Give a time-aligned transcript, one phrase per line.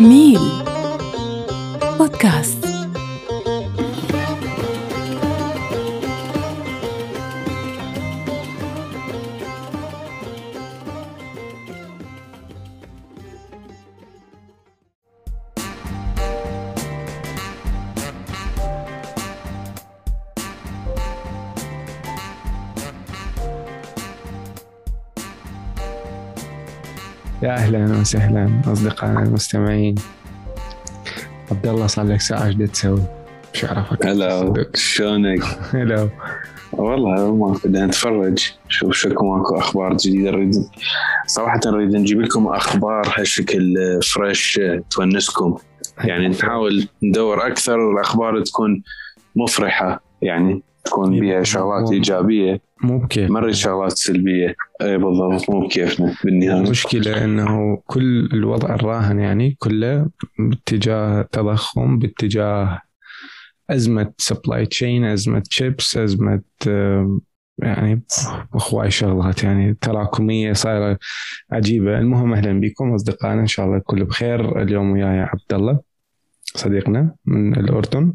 [0.00, 0.40] ميل.
[1.98, 2.55] بودكاست.
[27.56, 29.94] يا أهلا وسهلا أصدقائنا المستمعين.
[31.50, 33.02] عبد الله صار لك ساعة إيش تسوي؟
[33.54, 35.42] مش اعرفك هلا شلونك؟
[35.74, 36.08] هلا.
[36.72, 38.52] والله ما بدنا نتفرج.
[38.68, 40.30] شوف شكو ماكو أخبار جديدة.
[40.30, 40.54] نريد
[41.26, 43.74] صراحة نريد نجيب لكم أخبار هالشكل
[44.14, 45.56] فريش تونسكم.
[45.98, 48.82] يعني نحاول ندور أكثر الأخبار تكون
[49.36, 50.02] مفرحة.
[50.22, 52.60] يعني تكون بها شغلات إيجابية.
[52.82, 54.54] مو بكيف نريد شغلات سلبية.
[54.82, 56.60] اي بالضبط مو بكيفنا بالنهاية.
[56.60, 62.80] المشكلة إنه كل الوضع الراهن يعني كله باتجاه تضخم باتجاه
[63.70, 67.20] أزمة supply chain أزمة شيبس أزمة آم،
[67.58, 68.02] يعني
[68.54, 70.98] هواي شغلات يعني تراكمية صايرة
[71.52, 71.98] عجيبة.
[71.98, 74.62] المهم أهلا بكم أصدقائنا إن شاء الله الكل بخير.
[74.62, 75.80] اليوم وياي عبد الله
[76.44, 78.14] صديقنا من الأردن.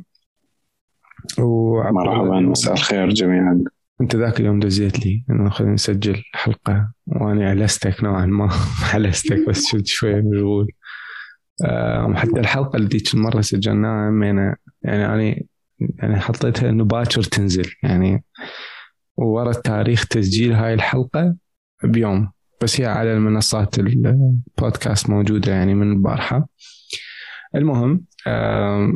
[1.91, 3.63] مرحبا مساء الخير جميعا.
[4.01, 5.23] انت ذاك اليوم دزيت لي.
[5.29, 6.91] انه خلينا نسجل حلقة.
[7.07, 8.49] وأنا علستك نوعا ما.
[8.93, 10.71] علستك بس كنت شوية مشغول
[11.65, 15.35] آه، حتى الحلقة اللي ذيك المرة سجلناها همينة يعني أنا
[15.79, 17.71] يعني حطيتها إنه باكر تنزل.
[17.83, 18.23] يعني
[19.17, 21.35] ورا تاريخ تسجيل هاي الحلقة
[21.83, 22.31] بيوم.
[22.61, 26.47] بس هي على المنصات البودكاست موجودة يعني من البارحة.
[27.55, 28.05] المهم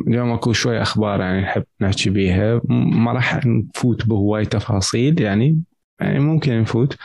[0.08, 2.60] اليوم أكو شوي أخبار يعني نحب نحكي بيها.
[2.68, 5.60] ما راح نفوت بهواي تفاصيل يعني
[6.00, 6.96] يعني ممكن نفوت.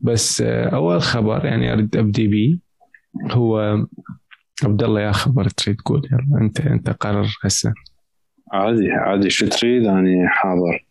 [0.00, 2.58] بس آه، أول خبر يعني أريد أبدي بيه
[3.30, 3.84] هو
[4.64, 7.72] عبد الله يا خبر تريد تقول؟ يلا أنت أنت قرر هسه.
[8.52, 9.30] عادي عادي.
[9.30, 10.86] شو تريد؟ اني حاضر.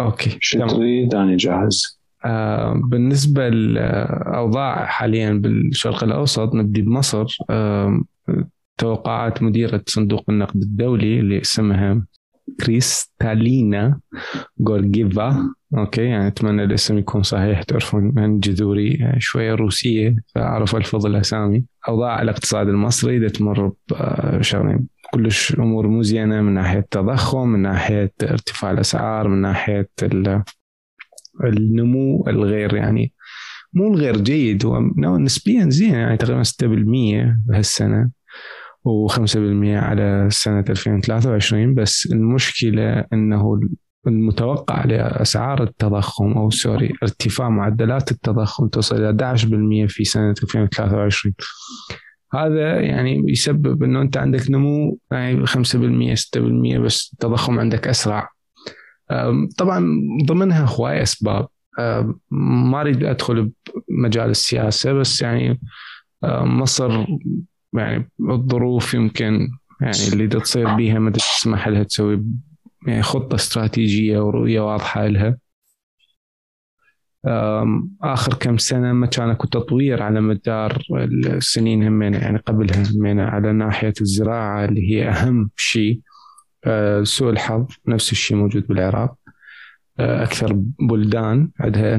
[0.00, 0.66] okay شو.
[0.66, 1.98] تريد؟ اني جاهز.
[2.24, 7.36] آه، بالنسبة للأوضاع حاليا بالشرق الأوسط نبدي بمصر.
[7.50, 8.02] آه،
[8.78, 12.06] توقعات مديرة صندوق النقد الدولي اللي اسمها
[12.60, 14.00] كريستالينا
[14.58, 21.64] جورجيفا أوكي يعني أتمنى الاسم يكون صحيح تعرفون من جذوري شوية روسية فأعرف الفظ الاسامي
[21.88, 23.72] أوضاع الاقتصاد المصري إذا تمر
[24.38, 30.42] بشغلين كلش أمور مو زينه من ناحية التضخم من ناحية ارتفاع الأسعار من ناحية ال-
[31.44, 33.12] النمو الغير يعني
[33.72, 34.80] مو الغير جيد هو
[35.18, 38.10] نسبيا زين يعني تقريبا 6% بهالسنة.
[38.88, 43.60] و5% على سنة 2023 بس المشكلة أنه
[44.06, 51.34] المتوقع لأسعار التضخم أو سوري ارتفاع معدلات التضخم تصل إلى 11% في سنة 2023
[52.34, 55.56] هذا يعني يسبب أنه أنت عندك نمو يعني 5% 6%
[56.78, 58.28] بس التضخم عندك أسرع.
[59.58, 59.86] طبعا
[60.24, 61.46] ضمنها هواي أسباب.
[62.30, 63.50] ما أريد أدخل
[63.88, 65.60] بمجال السياسة بس يعني
[66.42, 67.06] مصر
[67.72, 69.48] يعني الظروف يمكن
[69.80, 72.24] يعني اللي تصير بيها ما تسمح لها تسوي
[72.86, 75.38] يعني خطة استراتيجية ورؤية واضحة لها.
[78.02, 80.82] آخر كم سنة ما كان اكو تطوير على مدار
[81.26, 86.00] السنين همين يعني قبلها همين على ناحية الزراعة اللي هي أهم شيء.
[86.64, 89.14] أه، سوء الحظ نفس الشيء موجود بالعراق.
[89.98, 91.96] أه، أكثر بلدان عندها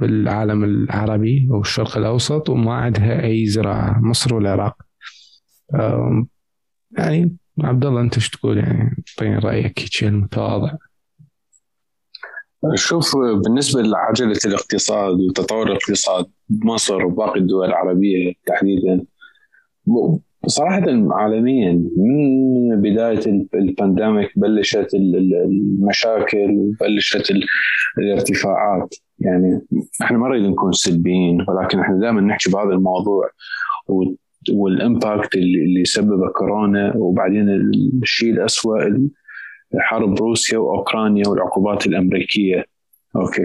[0.00, 4.76] أنهر بالعالم العربي أو الشرق الأوسط وما عندها أي زراعة مصر والعراق.
[6.90, 10.72] يعني عبد الله أنت إيش تقول؟ يعني إعطيني رأيك هيك المتواضع.
[12.74, 19.04] شوف بالنسبة لعجلة الاقتصاد وتطور الاقتصاد بمصر وباقي الدول العربية تحديدا
[20.48, 27.44] صراحة عالميا من بداية ال- ال pandemic بلشت ال- ال- المشاكل وبلشت ال-
[27.98, 28.94] الارتفاعات.
[29.18, 29.60] يعني
[30.02, 33.30] إحنا ما نريد نكون سلبيين ولكن إحنا دائما نحكي بهذا الموضوع
[34.52, 37.48] وال impact اللي سببه كورونا وبعدين
[38.02, 38.78] الشيء الأسوأ
[39.78, 42.64] حرب روسيا وأوكرانيا والعقوبات الأمريكية.
[43.16, 43.42] okay.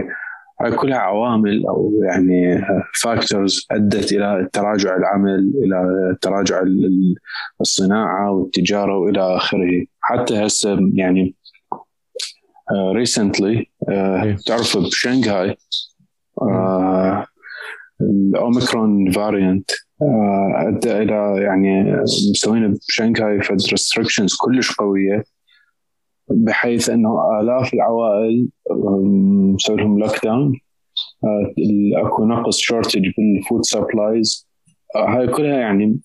[0.75, 2.65] كلها عوامل أو يعني
[3.01, 7.15] factors أدت إلى تراجع العمل إلى تراجع ال- ال-
[7.61, 11.35] الصناعة والتجارة وإلى آخره حتى هسه يعني
[12.95, 14.35] recently إيه.
[14.47, 15.57] تعرف بشنغهاي
[16.41, 17.25] آه،
[18.01, 19.71] ال Omicron variant
[20.67, 21.95] أدى إلى يعني
[22.31, 25.23] مسوين بشنغهاي فد restrictions كلش قوية
[26.29, 28.49] بحيث أنه آلاف العوائل
[29.53, 30.59] مسوي لهم lockdown
[31.97, 34.47] أكو نقص shortage بال food supplies
[34.95, 35.99] هاي كلها يعني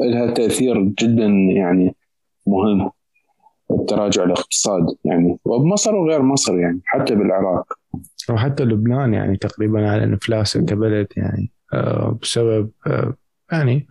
[0.00, 1.94] لها تأثير جدا يعني
[2.46, 2.90] مهم
[3.70, 5.38] التراجع الاقتصاد يعني.
[5.44, 7.72] وبمصر وغير مصر يعني حتى بالعراق.
[8.30, 13.14] وحتى لبنان يعني تقريبا على الافلاس كبلد يعني آه، بسبب آه،
[13.52, 13.86] يعني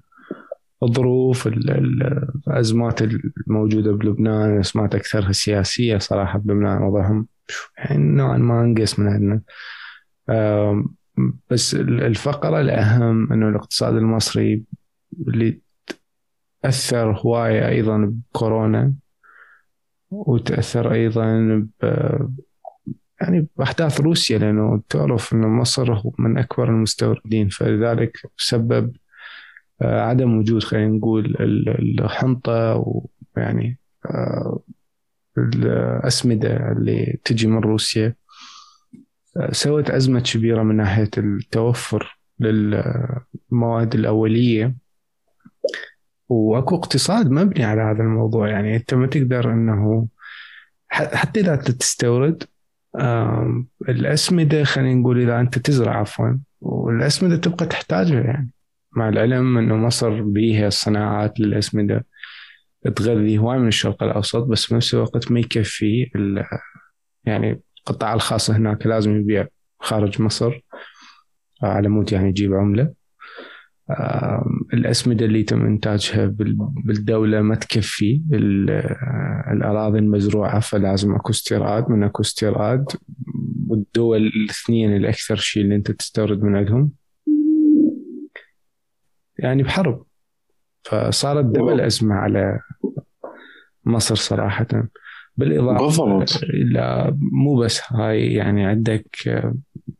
[0.83, 3.01] الظروف الأزمات
[3.47, 7.27] الموجودة بلبنان الازمات أكثرها سياسية صراحة بلبنان وضعهم
[7.77, 9.41] يعني نوعا ما أنقص من عندنا.
[11.51, 14.63] بس الفقرة الأهم إنه الاقتصاد المصري
[15.27, 15.59] اللي
[16.61, 18.93] تأثر هواية أيضا بكورونا
[20.11, 21.85] وتأثر أيضا ب
[23.21, 28.95] يعني بأحداث روسيا لأنه تعرف إنه مصر من أكبر المستوردين فلذلك سبب
[29.81, 31.35] عدم وجود خلينا نقول
[31.99, 32.83] الحنطة
[33.37, 34.59] ويعني آه،
[35.37, 38.15] الأسمدة اللي تجي من روسيا.
[39.37, 44.75] آه، سوت أزمة كبيرة من ناحية التوفر للمواد الأولية.
[46.29, 48.49] وأكو اقتصاد مبني على هذا الموضوع.
[48.49, 50.07] يعني أنت ما تقدر إنه
[50.87, 52.43] حتى إذا تستورد
[53.89, 58.49] الأسمدة خلينا نقول إذا أنت تزرع عفوا والأسمدة تبقى تحتاجها يعني.
[58.95, 62.05] مع العلم انه مصر بيها صناعات للاسمده
[62.95, 66.11] تغذي هواي من الشرق الأوسط بس بنفس الوقت ما يكفي
[67.23, 69.47] يعني القطاع الخاص هناك لازم يبيع
[69.79, 70.59] خارج مصر
[71.63, 72.93] على مود يعني يجيب عملة.
[74.73, 76.25] الأسمدة اللي يتم إنتاجها
[76.85, 78.21] بالدولة ما تكفي.
[79.51, 81.89] الأراضي المزروعة فلازم أكو استيراد.
[81.89, 82.85] من أكو استيراد
[83.67, 86.91] والدول الاثنين الأكثر شيء اللي أنت تستورد من عندهم.
[89.39, 90.05] يعني بحرب.
[90.83, 92.59] فصارت double أزمة على
[93.85, 94.67] مصر صراحة.
[95.37, 99.07] بالإضافة إلى مو بس هاي يعني عندك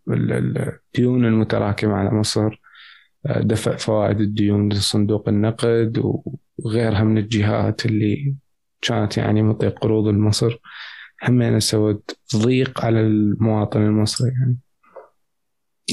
[0.09, 2.61] الديون المتراكمة على مصر
[3.25, 6.01] دفع فوائد الديون لصندوق النقد
[6.57, 8.35] وغيرها من الجهات اللي
[8.81, 10.57] كانت يعني منطي قروض لمصر.
[11.23, 14.57] همين سوت ضيق على المواطن المصري يعني.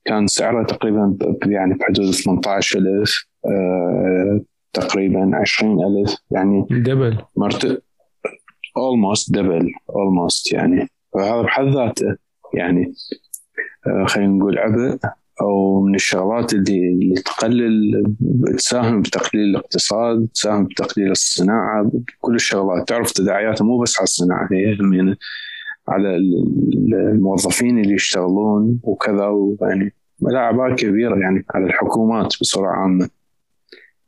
[0.05, 1.17] كان سعره تقريبا
[1.47, 3.32] يعني بحدود 18000 آه،
[4.73, 7.19] تقريبا 20000 يعني double.
[7.37, 7.83] مرت
[8.77, 10.89] almost double almost يعني.
[11.15, 12.17] فهذا بحد ذاته
[12.55, 12.95] يعني.
[13.87, 14.99] آه، خلينا نقول عبء
[15.41, 18.03] أو من الشغلات اللي, اللي تقلل
[18.57, 22.89] تساهم بتقليل الاقتصاد تساهم بتقليل الصناعة كل الشغلات.
[22.89, 25.17] تعرف تداعياتها مو بس على الصناعة هي هم
[25.89, 26.17] على
[27.13, 29.95] الموظفين اللي يشتغلون وكذا ويعني
[30.35, 33.22] اعباء كبيرة يعني على الحكومات بصورة عامة.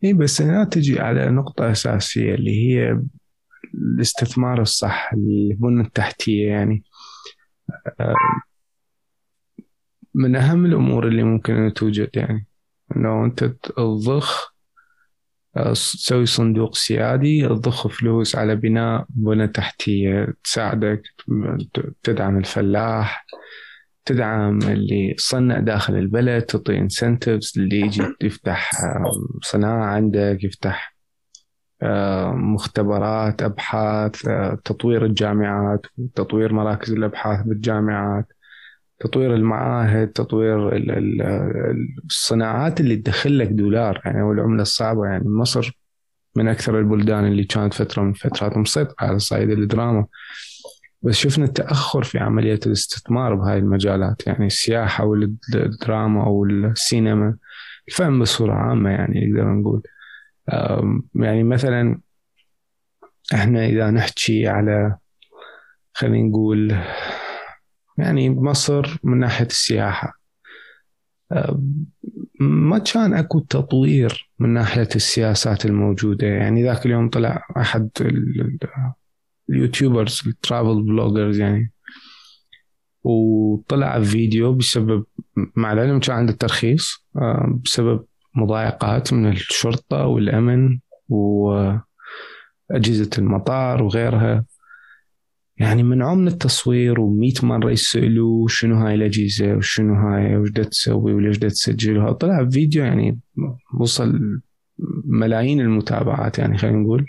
[0.04, 3.00] اي بس هنا تجي على نقطة أساسية اللي هي
[3.74, 6.84] الاستثمار الصح البنى التحتية يعني.
[10.14, 12.46] من أهم الأمور اللي ممكن أن توجد يعني.
[12.96, 14.54] لو أنت تضخ
[15.54, 21.02] تسوي صندوق سيادي تضخ فلوس على بناء بنى تحتية تساعدك
[22.02, 23.26] تدعم الفلاح.
[24.04, 28.70] تدعم اللي يصنع داخل البلد تعطي انسنتفز اللي يجي يفتح
[29.42, 30.94] صناعة عندك يفتح
[32.34, 34.22] مختبرات أبحاث
[34.64, 38.26] تطوير الجامعات تطوير مراكز الأبحاث بالجامعات
[39.00, 40.70] تطوير المعاهد تطوير
[42.04, 45.78] الصناعات اللي تدخل لك دولار يعني والعملة الصعبة يعني مصر
[46.36, 50.06] من أكثر البلدان اللي كانت فترة من فترات مسيطرة على صعيد الدراما.
[51.04, 57.36] بس شفنا التأخر في عملية الاستثمار بهاي المجالات يعني السياحة والدراما أو السينما
[57.88, 59.82] الفن بصورة عامة يعني نقدر نقول.
[61.14, 62.00] يعني مثلا
[63.34, 64.96] إحنا إذا نحكي على
[65.92, 66.76] خلينا نقول
[67.98, 70.12] يعني مصر من ناحية السياحة
[72.40, 76.26] ما كان أكو تطوير من ناحية السياسات الموجودة.
[76.26, 77.90] يعني ذاك اليوم طلع أحد
[79.50, 81.72] ال YouTubers ال travel bloggers يعني.
[83.04, 85.04] وطلع فيديو بسبب
[85.56, 87.04] مع العلم كان عنده ترخيص
[87.64, 94.44] بسبب مضايقات من الشرطة والأمن وأجهزة المطار وغيرها.
[95.56, 101.38] يعني منعوه من التصوير و100 مرة يسألوه شنو هاي الأجهزة وشنو هاي وش تسوي وليش
[101.38, 103.18] تسجلها طلع فيديو يعني
[103.80, 104.40] وصل
[105.04, 107.06] ملايين المتابعات يعني خلينا نقول.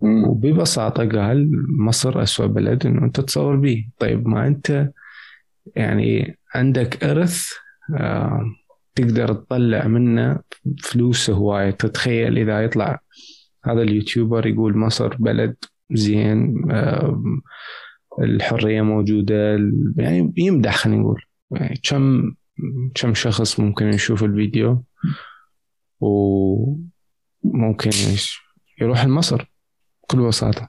[0.00, 4.90] وببساطة قال مصر أسوأ بلد إنه أنت تصور به طيب ما أنت
[5.76, 7.50] يعني عندك إرث
[7.96, 8.54] آه
[8.94, 10.40] تقدر تطلع منه
[10.82, 11.70] فلوس هواية.
[11.70, 12.98] تتخيل إذا يطلع
[13.64, 15.56] هذا اليوتيوبر يقول مصر بلد
[15.92, 17.22] زين آه
[18.22, 19.58] الحرية موجودة
[19.96, 22.32] يعني يمدح خلينا نقول يعني كم
[22.94, 24.84] كم شخص ممكن يشوف الفيديو؟
[26.00, 27.90] وممكن
[28.80, 29.57] يروح لمصر.
[30.08, 30.68] بكل بساطة.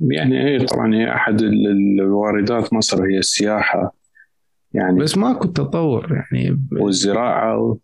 [0.00, 1.42] يعني هي طبعا هي أحد
[2.00, 3.94] الواردات مصر هي السياحة.
[4.72, 7.78] يعني بس ماكو تطور يعني والزراعة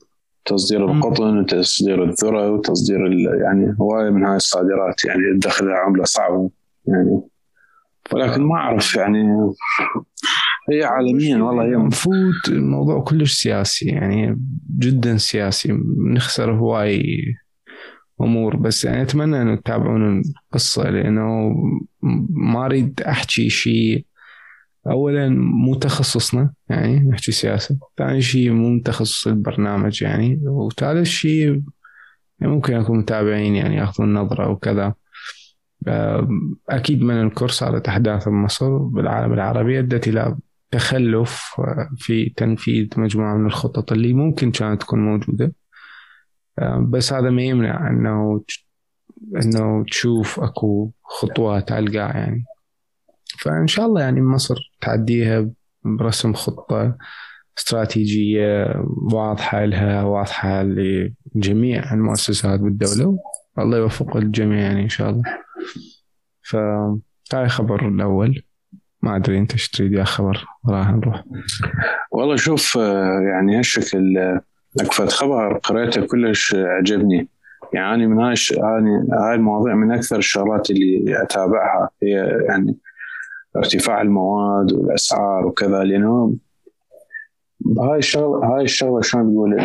[0.44, 5.04] وتصدير القطن وتصدير الذرة وتصدير يعني هواية من هاي الصادرات.
[5.04, 6.50] يعني دخلها عملة صعبة
[6.88, 7.22] يعني.
[8.12, 9.28] ولكن ما أعرف يعني
[10.70, 14.40] هي عالميا والله هي مفوت الموضوع كلش سياسي يعني
[14.78, 15.78] جدا سياسي.
[16.14, 17.24] نخسر هواي
[18.20, 21.54] أمور بس يعني أتمنى إنه تتابعون القصة لأنه
[22.30, 24.06] ما أريد أحكي شيء
[24.86, 31.62] اولا مو تخصصنا يعني نحكي سياسة ثاني شيء مو تخصص البرنامج يعني وثالث شيء
[32.40, 34.94] يعني ممكن يكون متابعين يعني يأخذون نظرة وكذا.
[36.68, 40.36] أكيد من ننكر صارت أحداث بمصر بالعالم العربي أدت إلى
[40.70, 41.60] تخلف
[41.96, 45.52] في تنفيذ مجموعة من الخطط اللي ممكن كانت تكون موجودة.
[46.80, 48.44] بس هذا ما يمنع إنه
[49.44, 52.44] إنه تشوف أكو خطوات على القاع يعني.
[53.38, 55.50] فإن شاء الله يعني مصر تعديها
[55.84, 56.96] برسم خطة
[57.58, 58.74] استراتيجية
[59.12, 63.18] واضحة لها واضحة لجميع المؤسسات بالدولة
[63.58, 65.22] الله يوفق الجميع يعني إن شاء الله.
[66.42, 68.42] فهاي خبر الأول.
[69.02, 71.24] ما أدري أنت إيش تريد يا خبر راح نروح.
[72.12, 72.76] والله شوف
[73.32, 74.18] يعني هالشكل
[74.80, 77.28] اكفت خبر قريته كلش عجبني.
[77.74, 82.76] يعني من هاي يعني هاي المواضيع من أكثر الشغلات اللي أتابعها هي يعني
[83.56, 86.34] ارتفاع المواد والأسعار وكذا لأنه
[87.78, 89.60] هاي الشغله هاي الشغلة شلون تقول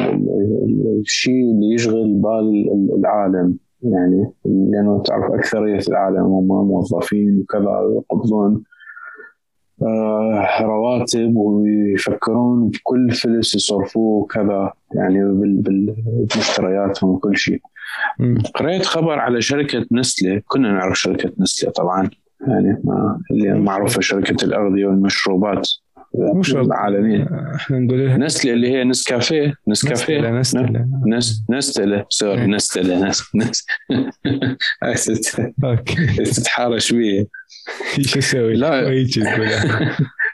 [1.02, 3.58] الشيء اللي يشغل بال العالم.
[3.82, 8.64] يعني لأنه تعرف أكثرية العالم هم موظفين وكذا يقبضون.
[10.62, 15.20] رواتب ويفكرون بكل فلس يصرفوه وكذا يعني
[15.64, 17.62] بمشترياتهم وكل شيء.
[18.56, 22.10] قريت خبر على شركة نسلة كنا نعرف شركة نسلة طبعا
[22.48, 25.70] يعني ما اللي معروفة شركة الأغذية والمشروبات.
[26.36, 29.54] مش عالميا إحنا نقول لها نسله اللي هي نسكافيه.
[29.68, 30.32] نسكافيه.
[30.32, 30.88] نستله
[31.50, 33.24] نستله sorry نستله نس
[35.64, 36.24] okay.
[36.24, 37.28] تتحارش بيه
[38.02, 38.90] شو أسوي؟ لا.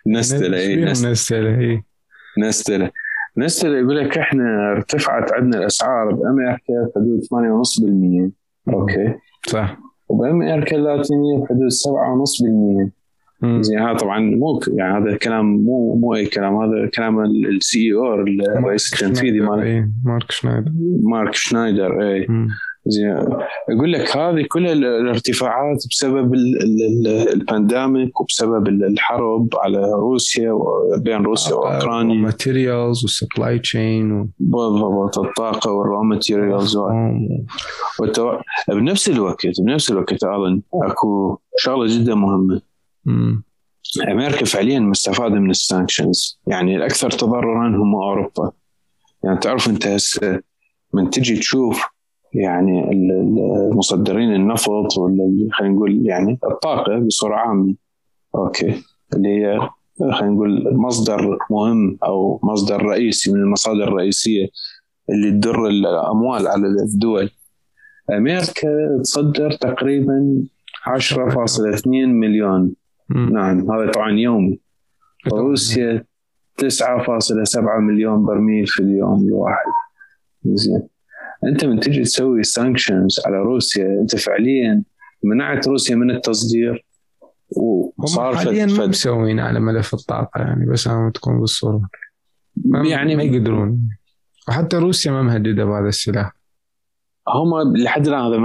[0.08, 1.82] نستله اي نستله
[2.40, 2.92] نستله
[3.38, 7.20] نستله يقول لك إحنا ارتفعت عندنا الأسعار بامريكا بحدود
[8.70, 9.14] 8.5% okay.
[9.48, 9.78] صح.
[10.10, 11.70] وبامريكا اللاتينية بحدود
[12.88, 13.03] 7.5%
[13.46, 18.14] زين هذا طبعا مو يعني هذا كلام مو مو أي كلام هذا كلام ال CEO
[18.14, 20.72] الرئيس التنفيذي مال مارك شنايدر
[21.04, 22.02] مارك شنايدر.
[22.02, 22.28] اي
[22.86, 23.16] زين
[23.70, 26.34] أقول لك هذه كل الارتفاعات بسبب
[27.34, 30.54] ال pandemic وبسبب الحرب على روسيا
[30.98, 32.16] بين روسيا وأوكرانيا.
[32.16, 36.78] ال materials وال supply chain بالضبط الطاقة وال raw materials
[38.70, 42.73] بنفس الوقت بنفس الوقت أيضا أكو شغلة جدا مهمة.
[44.10, 48.52] أمريكا فعليا مستفادة من ال sanctions يعني الأكثر تضررا هم أوروبا.
[49.24, 50.40] يعني تعرف أنت هسه
[50.94, 51.86] من تجي تشوف
[52.34, 52.92] يعني
[53.72, 57.76] المصدرين النفط ولا خلينا نقول يعني الطاقة بصورة عامة.
[58.36, 58.84] أوكي.
[59.14, 59.70] اللي هي
[60.00, 64.48] خلينا نقول مصدر مهم أو مصدر رئيسي من المصادر الرئيسية
[65.10, 67.30] اللي تدر الأموال على الدول.
[68.12, 70.44] أمريكا تصدر تقريبا
[70.86, 72.74] 10.2 مليون
[73.10, 74.60] نعم هذا طبعا يومي
[75.34, 76.06] روسيا
[76.62, 79.72] 9.7 مليون برميل في اليوم الواحد.
[80.46, 80.88] زين.
[81.48, 84.84] أنت من تجي تسوي سانكشنز على روسيا أنت فعليا
[85.24, 86.86] منعت روسيا من التصدير؟
[87.98, 91.90] وصار حاليا ما مسوين على ملف الطاقة يعني بس أنا تكون بالصورة.
[92.66, 93.90] ما يعني ما يقدرون.
[94.48, 96.32] وحتى روسيا ما مهددة بهذا السلاح.
[97.28, 98.38] هم لحد الآن هذا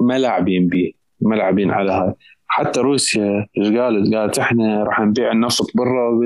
[0.00, 2.14] ما لاعبين به ما لاعبين على هذا.
[2.56, 6.20] حتى روسيا إيش قالت؟ قالت إحنا راح نبيع النفط برا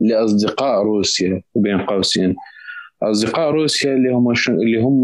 [0.00, 2.34] لأصدقاء روسيا بين قوسين.
[3.02, 5.02] أصدقاء روسيا اللي هم اللي هم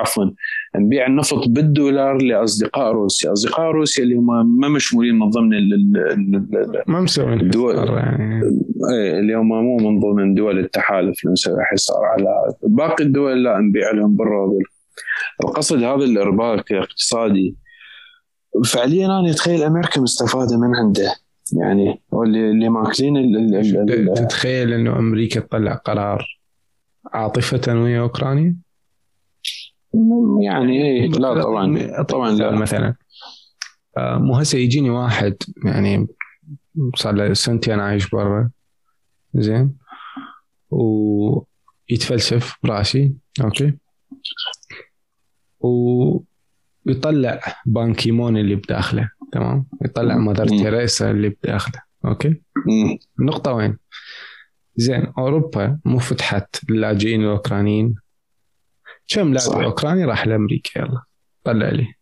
[0.00, 0.24] عفوا
[0.76, 5.50] نبيع النفط بالدولار لأصدقاء روسيا، أصدقاء روسيا اللي هم ما مشمولين من ضمن
[6.86, 7.76] ما مسوين الدول.
[7.76, 8.40] يعني.
[8.94, 13.58] إيه اللي هم مو من ضمن دول التحالف اللي نسوي حصار على باقي الدول لا
[13.58, 14.52] نبيع لهم برا
[15.44, 17.63] القصد هذا الإرباك الاقتصادي
[18.64, 21.14] فعليا أنا أتخيل أمريكا مستفادة من عنده.
[21.52, 26.40] يعني واللي اللي ماكلين تتخيل إنه أمريكا تطلع قرار
[27.12, 28.56] عاطفة ويا أوكرانيا؟
[30.40, 32.50] يعني إيه لا طبعا طبعا لا.
[32.50, 32.94] مثلا
[33.96, 36.06] آه، مو هسه يجيني واحد يعني
[36.96, 38.50] صار له سنتين عايش برا.
[39.34, 39.76] زين.
[40.70, 43.14] ويتفلسف براسي.
[43.44, 43.78] أوكي.
[46.86, 50.48] ويطلع بانكيمون اللي بداخله تمام يطلع مادر.
[50.48, 52.98] تيريسا اللي بداخله أوكي مم.
[53.20, 53.78] النقطة وين؟
[54.76, 57.94] زين أوروبا مو فتحت للاجئين الأوكرانيين
[59.08, 59.32] كم.
[59.32, 61.02] لاجئ أوكراني راح لأمريكا يلا
[61.44, 61.94] طلع لي.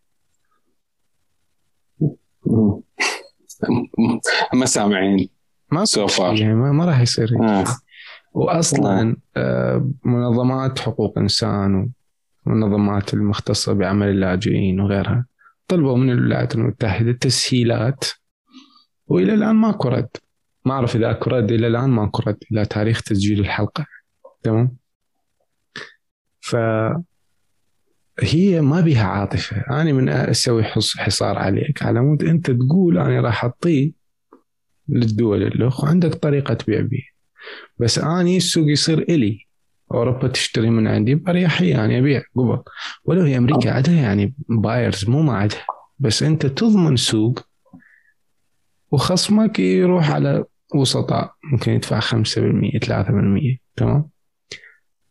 [4.53, 5.29] ما سامعين
[5.71, 5.85] ما.
[6.39, 7.29] يعني ما, ما راح يصير.
[7.41, 7.65] آه.
[8.33, 11.89] واصلا آه، منظمات حقوق إنسان
[12.45, 15.25] والمنظمات المختصة بعمل اللاجئين وغيرها
[15.67, 18.03] طلبوا من الولايات المتحدة تسهيلات
[19.07, 20.09] وإلى الآن ماكو رد
[20.65, 23.85] ما أعرف إذا اكو رد إلى الآن ماكو رد إلى تاريخ تسجيل الحلقة.
[24.43, 24.77] تمام؟
[26.39, 26.55] ف
[28.19, 29.63] هي ما بها عاطفة.
[29.81, 31.83] أنا من أسوي حص- حصار عليك.
[31.83, 33.91] على مود أنت تقول أنا راح اعطيه
[34.89, 37.03] للدول الاخ وعندك طريقة تبيع بيه.
[37.79, 39.42] بس اني السوق يصير إلي.
[39.93, 42.63] أوروبا تشتري من عندي باريحيه يعني أبيع قبل.
[43.05, 45.65] ولو هي أمريكا عندها يعني buyers مو ما عندها
[45.99, 47.39] بس أنت تضمن سوق
[48.91, 50.43] وخصمك يروح على
[50.75, 51.33] وسطاء.
[51.51, 54.09] ممكن يدفع 5% 3% تمام؟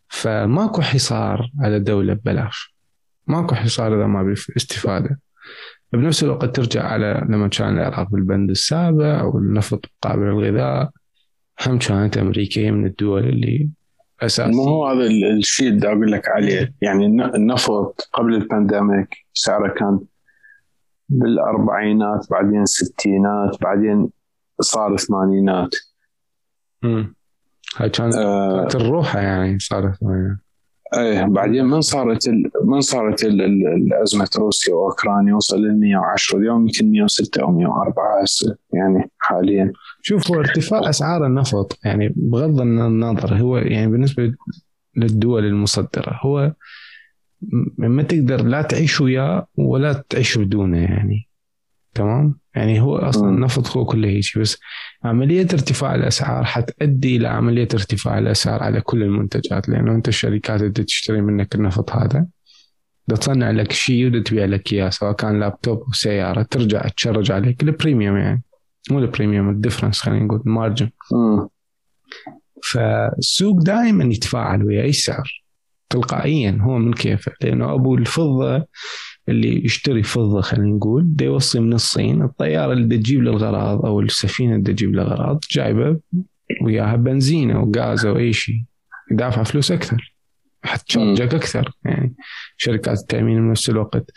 [0.09, 2.75] فماكو حصار على دولة ببلاش.
[3.27, 5.21] ماكو حصار إذا ما استفادة.
[5.93, 10.91] بنفس الوقت ترجع على لما كان العراق بالبند السابع أو النفط مقابل الغذاء.
[11.67, 13.71] هم كانت أمريكا من الدول اللي
[14.23, 16.75] أساسية مو هو هذا ال- الشيء اللي أقول لك عليه.
[16.83, 20.01] يعني الن- النفط قبل البانديميك سعره كان
[21.09, 24.11] بالأربعينات بعدين الستينات بعدين
[24.61, 25.71] صار الثمانينات
[26.83, 27.15] مم.
[27.77, 28.61] هاي كانت آه.
[28.61, 30.39] كانت الروحة يعني صارت يعني.
[30.97, 32.51] إيه بعدين من صارت ال...
[32.65, 33.25] من صارت.
[33.25, 40.31] الازمه روسيا وأوكرانيا وصل ل 110 اليوم يمكن 106 أو 104 هسه يعني حاليا شوف
[40.31, 44.35] هو ارتفاع أسعار النفط يعني بغض النظر هو يعني بالنسبة
[44.97, 46.53] للدول المصدرة هو
[47.79, 51.29] ما تقدر لا تعيش وياه ولا تعيش بدونه يعني
[51.95, 53.29] تمام يعني هو أصلا.
[53.29, 54.59] النفط هو كله هيك بس
[55.05, 60.85] عملية ارتفاع الأسعار حتؤدي إلى عملية ارتفاع الأسعار على كل المنتجات لأنه أنت الشركات اللي
[60.85, 62.27] تشتري منك النفط هذا
[63.09, 67.33] تصنع لك شيء وبدها تبيع لك إياه سواء كان لابتوب أو سيارة ترجع ت charge
[67.33, 68.43] عليك ال premium يعني
[68.91, 70.91] مو ال premium ال difference خلينا نقول ال margin.
[72.63, 75.43] فالسوق دائما يتفاعل ويا أي سعر
[75.91, 78.67] تلقائيا هو من كيفه لأنه أبو الفضة
[79.29, 84.01] اللي يشتري فضة خلينا نقول دا يوصي من الصين الطيارة اللي تجيب له الغراض أو
[84.01, 86.01] السفينة اللي تجيب له الغراض جايبة
[86.63, 88.65] وياها بنزين أو غاز أو أي شيء
[89.11, 90.15] يدافع فلوس أكثر
[90.65, 92.15] حتشارجك أكثر يعني
[92.57, 94.11] شركات التأمين بنفس الوقت.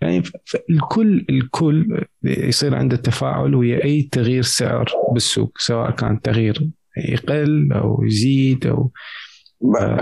[0.00, 7.72] يعني فالكل الكل يصير عنده تفاعل ويا أي تغيير سعر بالسوق سواء كان تغيير يقل
[7.72, 8.90] أو يزيد أو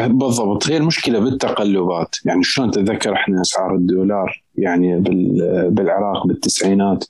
[0.09, 0.71] بالضبط.
[0.71, 2.17] هي المشكلة بالتقلبات.
[2.25, 5.71] يعني شلون تتذكر إحنا أسعار الدولار؟ يعني بال...
[5.71, 7.05] بالعراق بالتسعينات.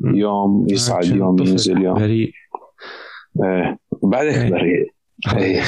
[0.00, 1.98] يوم يصعد يوم ينزل يوم.
[1.98, 2.32] بريء
[3.44, 3.78] إيه.
[4.02, 4.50] بعدك إيه.
[4.50, 4.92] بريء
[5.26, 5.60] هاي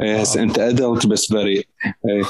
[0.00, 1.66] هسه انت ادلت بس بريء
[2.08, 2.22] إيه.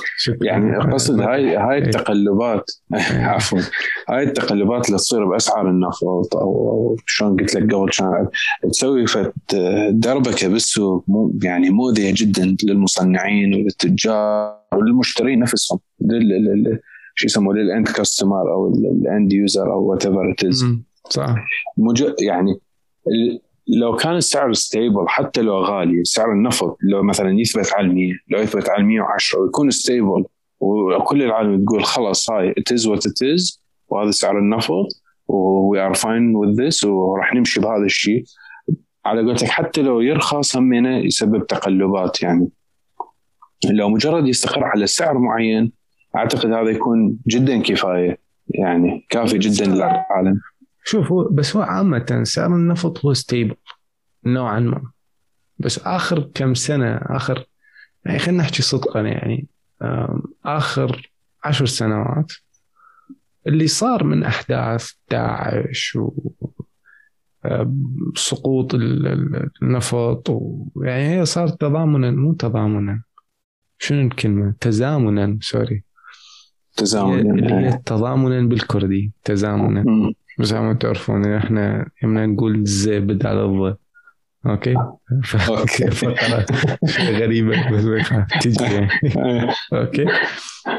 [0.42, 1.84] يعني قصد هاي هاي إيه.
[1.84, 2.70] التقلبات
[3.12, 3.60] عفوا
[4.08, 8.28] هاي التقلبات اللي تصير بأسعار النفط أو شلون قلت لك قبل كان
[8.70, 9.54] تسوي فت
[9.90, 15.78] دربكة بالسوق مو يعني مؤذية جدا للمصنعين وللتجار وللمشترين نفسهم
[17.14, 20.78] شو يسموه لل end customer أو ال end user أو whatever.
[21.10, 21.34] صح
[21.76, 22.04] مج...
[22.20, 22.60] يعني
[23.68, 28.40] لو كان السعر stable حتى لو غالي سعر النفط لو مثلا يثبت على 100 لو
[28.40, 30.24] يثبت على 110 ويكون stable
[30.60, 34.86] وكل العالم تقول خلاص هاي it is what it is وهذا سعر النفط
[35.28, 38.24] we are fine with this وراح نمشي بهذا الشيء.
[39.06, 42.48] على قولتك حتى لو يرخص همينه يسبب تقلبات يعني.
[43.70, 45.72] لو مجرد يستقر على سعر معين
[46.16, 50.40] أعتقد هذا يكون جدا كفاية يعني كافي جدا للعالم.
[50.88, 53.54] شوف هو بس هو عامة سعر النفط هو stable
[54.24, 54.90] نوعا ما.
[55.58, 57.46] بس آخر كم سنة آخر
[58.04, 59.46] يعني خلينا نحكي صدقا يعني
[60.44, 61.10] آخر
[61.44, 62.32] عشر سنوات
[63.46, 66.10] اللي صار من أحداث داعش و
[68.16, 73.02] سقوط ال- ال- النفط ويعني هي صارت تضامنا مو تضامنا
[73.78, 75.84] شنو الكلمة تزامنا sorry.
[76.76, 77.58] تزامنا.
[77.58, 79.84] هي تضامنا بالكردي تزامنا.
[80.38, 83.76] بس ما تعرفون إحنا يومنا نقول زي بدال الض
[84.46, 84.74] أوكي.
[85.24, 86.46] فقرة
[86.86, 88.08] شوي غريبة بس
[88.42, 88.88] تجي يعني.
[89.72, 90.04] أوكي؟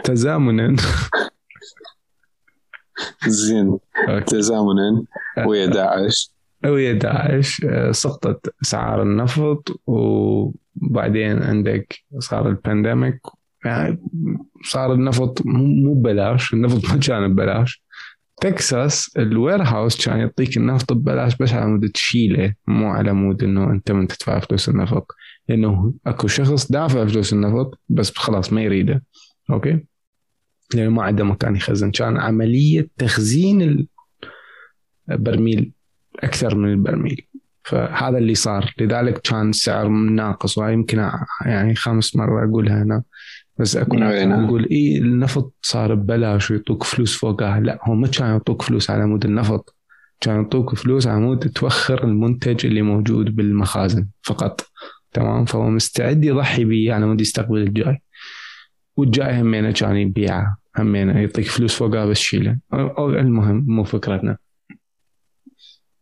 [0.03, 0.75] تزامنا.
[3.27, 3.77] زين.
[4.09, 4.25] أوكي.
[4.25, 5.03] تزامنا.
[5.45, 6.31] ويا داعش.
[6.65, 13.19] ويا داعش آه، سقطت اسعار النفط وبعدين عندك صار ال pandemic
[13.65, 13.99] يعني
[14.63, 17.83] صار النفط مو ببلاش النفط ما كان ببلاش.
[18.41, 23.71] تكساس ال warehouse كان يعطيك النفط ببلاش بس على مود تشيله مو على مود إنه
[23.71, 25.11] أنت من تدفع فلوس النفط.
[25.49, 29.03] لأنه أكو شخص دافع فلوس النفط بس خلاص ما يريده.
[29.49, 29.85] أوكي؟
[30.73, 33.87] لأنه ما عنده مكان يخزن كان عملية تخزين
[35.11, 35.71] البرميل
[36.19, 37.27] أكثر من البرميل.
[37.63, 38.73] فهذا اللي صار.
[38.79, 41.09] لذلك كان السعر ناقص وهاي يمكن
[41.45, 43.03] يعني خامس مره أقولها هنا
[43.59, 44.65] بس اكو ناس أي نعم.
[44.71, 47.59] اي النفط صار ببلاش ويعطوك فلوس فوقها.
[47.59, 49.75] لا هم ما كانوا يعطوك فلوس على مود النفط.
[50.21, 54.61] كانوا يعطوك فلوس على مود توخر المنتج اللي موجود بالمخازن فقط.
[55.13, 58.01] تمام؟ فهو مستعد يضحي به على مود يستقبل الجاي.
[58.97, 60.57] والجاي همينه كان يبيعه.
[60.77, 64.37] همينه يعطيك فلوس فوقها بس شيله أو المهم مو فكرتنا.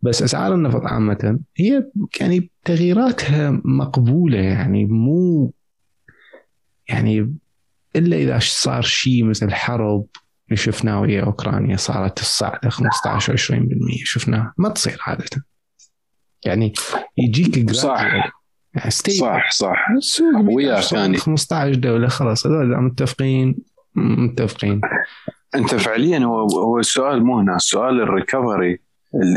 [0.02, 1.84] بس أسعار النفط عامة هي
[2.22, 5.54] يعني تغييراتها مقبولة يعني مو
[6.90, 7.38] يعني
[7.98, 10.06] إلا إذا صار شيء مثل حرب
[10.48, 14.54] اللي شفناه ويا أوكرانيا صارت الصعدة 15 20% شفناه.
[14.58, 15.26] ما تصير عادة.
[16.46, 16.74] يعني
[17.18, 18.02] يجيك صح.
[18.02, 18.32] يعني.
[19.20, 19.52] صح.
[19.52, 19.86] صح
[20.50, 21.18] وياك 100 يعني.
[21.18, 23.56] 15 دولة خلاص هذول متفقين.
[23.96, 24.82] متفقين.
[25.56, 28.80] أنت فعليا هو هو السؤال مو هنا السؤال ال recovery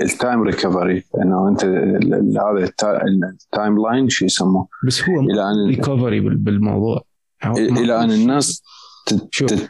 [0.05, 3.03] ال time recovery إنه أنت هذا التا-
[3.45, 5.21] ال timeline شو يسموه؟ بس هو
[5.69, 7.05] recovery بالموضوع.
[7.47, 8.63] إلى أن الناس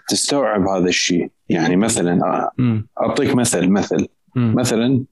[0.08, 2.20] تستوعب هذا الشيء يعني مثلا.
[3.00, 4.08] أعطيك مثل مثل.
[4.36, 5.04] مثلا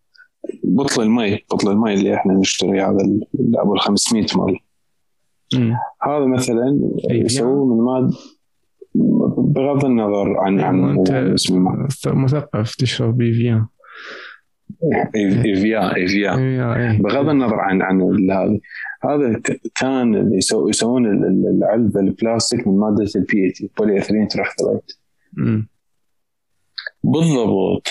[0.64, 2.98] بطل المي بطل المي اللي إحنا نشتري هذا
[3.54, 4.58] أبو ال 500 مل.
[6.02, 8.14] هذا مثلا أي يسووه من ماد
[9.54, 11.64] بغض النظر عن عن وانت اسم.
[12.06, 13.66] مثقف تشرب بيفيا
[15.16, 16.98] ايفيا ايفيا إيه.
[17.02, 18.60] بغض النظر عن عن هذا
[19.04, 19.40] هذا
[19.80, 24.92] كان اللي يسو- يسوون ال- ال- العلبه البلاستيك من مادة ال PET polyethylene terephthalate
[25.32, 25.68] مم.
[27.04, 27.88] بالضبط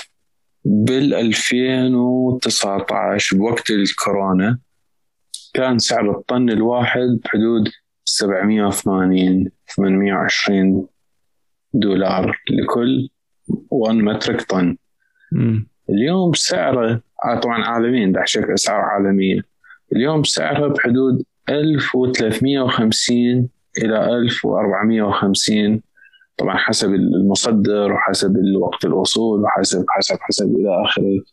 [0.66, 4.60] بال 2019 بوقت الكورونا
[5.54, 7.70] كان سعر الطن الواحد بحدود
[8.06, 10.88] 780 820
[11.74, 13.10] دولار لكل
[13.72, 14.78] 1 مترك طن
[15.32, 15.68] مم.
[15.90, 19.42] اليوم سعره آه طبعا عالميا شكل اسعار عالميه
[19.96, 23.50] اليوم سعره بحدود 1350
[23.84, 25.82] إلى 1450
[26.38, 31.24] طبعا حسب المصدر وحسب وقت الوصول وحسب حسب حسب إلى آخره.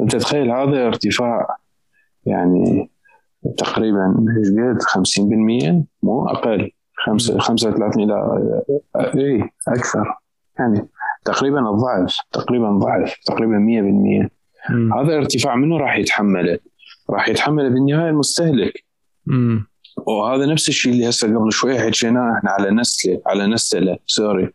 [0.00, 1.56] أنت تخيل هذا ارتفاع
[2.26, 2.90] يعني
[3.58, 6.70] تقريبا إيش قد؟ 50% مو أقل.
[7.06, 8.62] خمسة 35 إلى
[8.96, 10.14] اي أكثر.
[10.58, 10.88] يعني
[11.26, 14.92] تقريبا الضعف تقريبا ضعف تقريبا 100% مم.
[14.92, 16.58] هذا ارتفاع منه راح يتحمله؟
[17.10, 18.84] راح يتحمله بالنهاية المستهلك.
[19.26, 19.66] مم.
[20.06, 24.50] وهذا نفس الشيء اللي هسه قبل شوي حكيناه إحنا على نستلة على نستله sorry.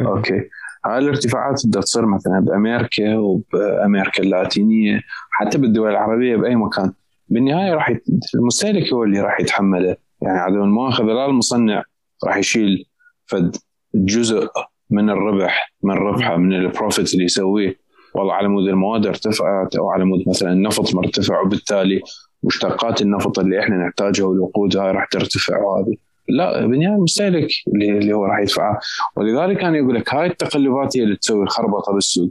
[0.00, 0.42] okay.
[0.86, 6.92] هاي الارتفاعات بدها تصير مثلا بأمريكا وبأمريكا اللاتينية حتى بالدول العربية بأي مكان.
[7.28, 8.04] بالنهاية راح يت...
[8.34, 9.96] المستهلك هو اللي راح يتحمله.
[10.22, 11.82] يعني عدم المؤاخذه لا المصنع
[12.26, 12.84] راح يشيل
[13.26, 13.56] فد
[13.94, 14.48] جزء
[14.90, 17.76] من الربح من ربحه من ال profit اللي يسويه.
[18.14, 22.00] والله على مود المواد ارتفعت أو على مود مثلا النفط مرتفع وبالتالي
[22.42, 25.96] مشتقات النفط اللي إحنا نحتاجها والوقود هاي راح ترتفع وهذه.
[26.28, 28.78] لا بالنهايه المستهلك اللي, اللي هو راح يدفعها
[29.16, 32.30] ولذلك أنا يقول لك هاي التقلبات هي اللي تسوي خربطة بالسوق.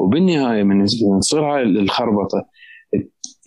[0.00, 0.84] وبالنهاية من
[1.20, 2.44] تصير هاي الخربطة.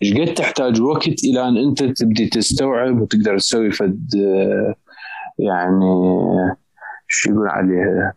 [0.03, 4.09] إيش قد تحتاج وقت إلى أن أنت تبدي تستوعب وتقدر تسوي فد
[5.39, 5.85] يعني
[7.07, 8.13] شو يقول عليها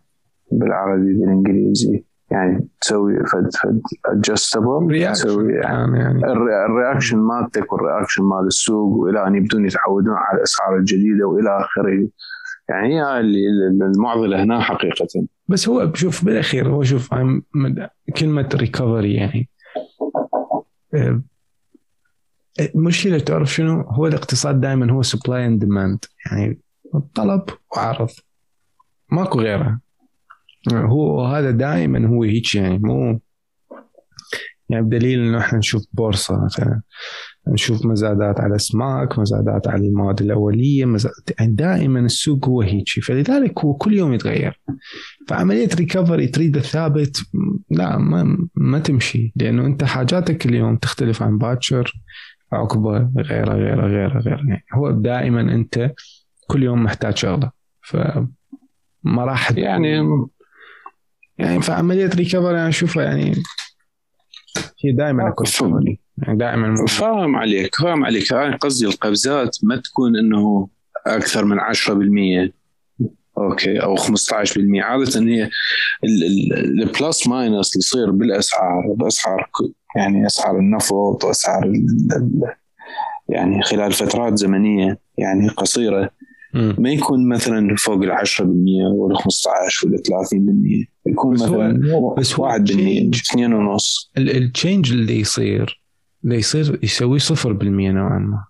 [0.52, 2.04] بالعربي بالإنجليزي.
[2.30, 6.18] يعني تسوي فد فد adjustable تسوي يعني, يعني.
[6.24, 10.76] ال rea- ال reaction مالتك وال reaction مال السوق وإلى أن يبدون يتعودون على الأسعار
[10.76, 12.08] الجديدة وإلى آخره.
[12.68, 15.06] يعني هي المعضلة هنا حقيقة.
[15.48, 17.14] بس هو شوف بالأخير هو شوف
[18.18, 19.48] كلمة recovery يعني.
[20.94, 21.22] آه،
[22.74, 26.60] المشكلة تعرف شنو؟ هو الاقتصاد دائما هو supply and demand يعني
[27.14, 27.42] طلب
[27.76, 28.08] وعرض.
[29.12, 29.80] ماكو غيره
[30.72, 33.20] هو هذا دائما هو هيك يعني مو
[34.68, 36.80] يعني بدليل إنه إحنا نشوف بورصة مثلا
[37.48, 43.64] نشوف مزادات على أسماك مزادات على المواد الأولية مزادات يعني دائما السوق هو هيك فلذلك
[43.64, 44.60] هو كل يوم يتغير.
[45.28, 47.22] فعملية ريكفري تريد الثابت
[47.70, 49.32] لا ما, ما تمشي.
[49.36, 51.92] لأنه أنت حاجاتك اليوم تختلف عن باكر
[52.52, 54.48] عقبه غيره غيره غيره غيره.
[54.48, 55.92] يعني هو دائما أنت
[56.46, 57.50] كل يوم محتاج شغلة.
[57.82, 57.96] ف
[59.02, 60.02] ما راح يعني
[61.40, 63.34] يعني فعمليه recovery أنا أشوفها يعني
[64.84, 65.46] هي دائما أكون
[66.18, 68.32] يعني دائما فاهم عليك فاهم عليك.
[68.32, 70.68] أنا قصدي القفزات ما تكون إنه
[71.06, 72.52] أكثر من 10%
[73.38, 74.02] okay أو 15%
[74.82, 75.50] عادة هي
[76.82, 78.94] ال plus minus اللي يصير بالأسعار.
[78.96, 79.50] باسعار
[79.96, 81.72] يعني أسعار النفط واسعار
[83.28, 86.10] يعني خلال فترات زمنية يعني قصيرة.
[86.54, 88.42] ما يكون مثلا فوق ال 10%
[88.94, 90.00] ولا 15 ولا 30%
[91.06, 94.10] يكون بس مثلا هو بس 1% 2 ونص.
[94.18, 95.82] التشينج اللي يصير
[96.24, 98.44] اللي يصير يسوي 0% نوعا ما.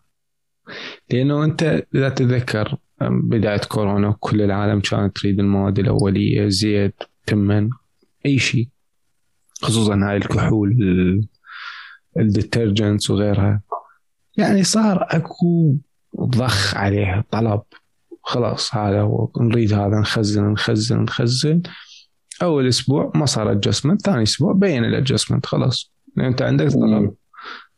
[1.11, 6.95] لأنه أنت إذا تتذكر بداية كورونا كل العالم كانت تريد المواد الأولية زيت
[7.27, 7.71] تمن
[8.27, 8.69] أي شيء
[9.63, 10.77] خصوصا هاي الكحول
[12.17, 13.63] ال detergents وغيرها.
[14.37, 15.77] يعني صار أكو
[16.21, 17.63] ضخ عليها طلب.
[18.31, 21.63] خلاص هذا هو نريد هذا نخزن نخزن نخزن.
[22.43, 25.93] أول أسبوع ما صار adjustment ثاني أسبوع بين ال adjustment خلاص.
[26.17, 27.15] لأن أنت عندك طلب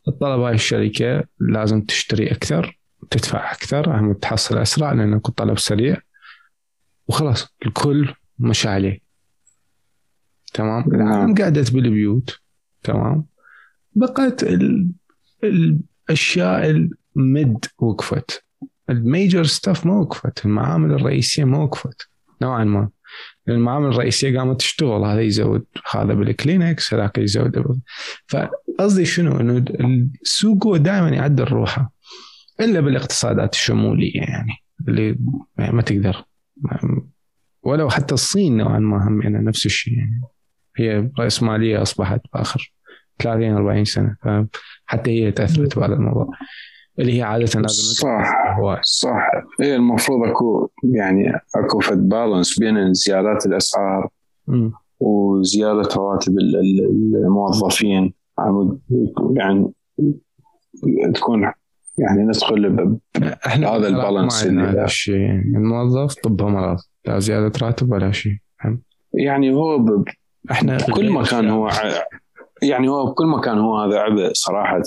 [0.07, 0.39] الطلب.
[0.39, 2.79] هاي الشركة لازم تشتري أكثر
[3.11, 5.97] تدفع أكثر هم تحصل أسرع لأن طلب سريع.
[7.07, 8.99] وخلاص الكل مشى عليه.
[10.53, 12.39] تمام؟ العالم قعدت بالبيوت.
[12.83, 13.25] تمام؟
[13.95, 14.89] بقت ال...
[15.43, 18.42] الاشياء المد وقفت.
[18.89, 22.09] ال major stuff ما وقفت المعامل الرئيسية ما وقفت
[22.41, 22.89] نوعا ما.
[23.49, 27.81] المعامل الرئيسية قامت تشتغل هذا يزود هذا بالكلينكس هذاك يزود.
[28.27, 29.65] فقصدي شنو؟ إنه
[30.21, 31.93] السوق هو دائما يعدل روحه
[32.59, 34.53] إلا بالاقتصادات الشمولية يعني
[34.87, 35.17] اللي
[35.57, 36.25] يعني ما تقدر.
[37.63, 40.21] ولو حتى الصين نوعا ما هم يعني نفس الشيء يعني.
[40.77, 42.73] هي رأسمالية أصبحت بآخر
[43.19, 44.17] 30 40 سنة
[44.85, 46.29] حتى هي تأثرت بهذا الموضوع.
[46.99, 48.79] اللي هي عادة لازم صح هو.
[48.83, 49.29] صح.
[49.59, 54.09] هي المفروض أكو يعني أكو فد بالانس بين زيادات الأسعار
[54.47, 54.69] م.
[54.99, 56.35] وزيادة رواتب
[57.25, 58.13] الموظفين.
[59.35, 59.71] يعني
[61.13, 61.51] تكون
[61.97, 62.97] يعني ندخل
[63.47, 68.37] إحنا هذا البالانس اللي هذا الشيء يعني الموظف طب مرض لا زيادة راتب ولا شيء.
[69.13, 70.03] يعني هو ب...
[70.51, 71.69] إحنا كل مكان هو
[72.61, 74.81] يعني هو بكل مكان هو هذا عبء صراحة.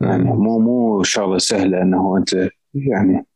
[0.00, 2.34] يعني مو مو شغلة سهلة إنه أنت
[2.74, 3.26] يعني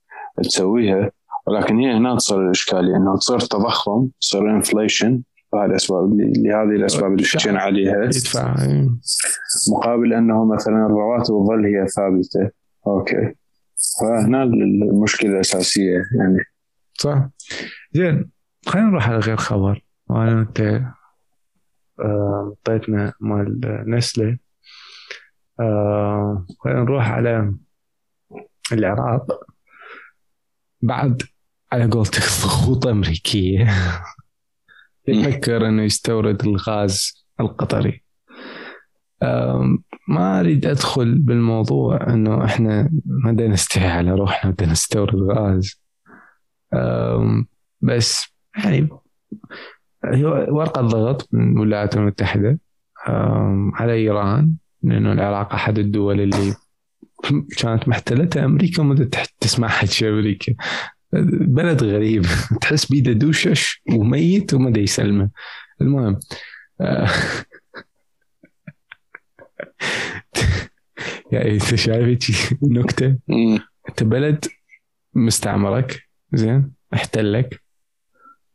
[0.43, 1.11] تسويها.
[1.47, 5.23] ولكن هي هنا تصير الإشكالية إنه تصير تضخم تصير انفليشن
[5.55, 8.05] هاي الأسباب اللي هذه الأسباب اللي حكينا عليها.
[8.05, 8.57] يدفع
[9.73, 12.51] مقابل إنه مثلا الرواتب تظل هي ثابتة.
[12.87, 13.35] أوكي.
[14.01, 16.39] فهنا المشكلة الاساسيه يعني.
[16.95, 17.29] صح.
[17.93, 18.31] زين
[18.67, 19.85] خلينا نروح على غير خبر.
[20.11, 20.81] وأنا انت
[22.01, 24.39] اعطيتنا مال نسلة.
[25.61, 27.55] آه خلينا نروح على
[28.73, 29.27] العراق.
[30.83, 31.23] بعد
[31.73, 33.69] على قولتك ضغوط أمريكية
[35.09, 38.05] يفكر أنه يستورد الغاز القطري.
[40.09, 45.83] ما أريد أدخل بالموضوع أنه إحنا ما بدنا نستحي على روحنا بدنا نستورد غاز.
[47.81, 48.89] بس يعني
[50.05, 52.59] هي ورقة ضغط من الولايات المتحدة
[53.75, 54.55] على إيران.
[54.85, 56.55] لأنه العراق أحد الدول اللي
[57.59, 59.09] كانت محتلتها أمريكا وما
[59.41, 60.55] تسمع حكي أمريكا
[61.41, 62.25] بلد غريب.
[62.63, 65.31] تحس بيده دوشش وميت وما يسلمه.
[65.81, 66.21] المهم
[71.33, 73.19] يعني أنت شايف نكتة؟
[73.89, 74.45] أنت بلد
[75.15, 77.63] مستعمرك زين احتلك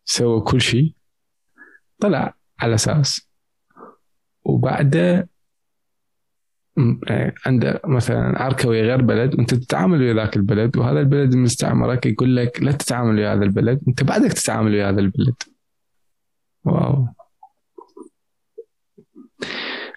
[0.06, 0.94] سوى كل شيء
[2.00, 3.30] طلع على أساس.
[4.44, 5.30] وبعده
[7.46, 12.36] عنده مثلا عركة ويا غير بلد وانت تتعامل ويا ذاك البلد وهذا البلد المستعمرك يقول
[12.36, 15.36] لك لا تتعامل ويا هذا البلد أنت بعدك تتعامل ويا هذا البلد.
[16.65, 17.08] wow.